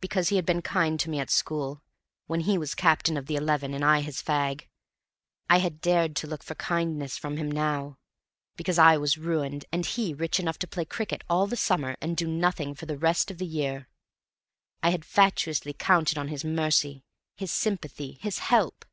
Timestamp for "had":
0.36-0.46, 5.58-5.80, 14.90-15.04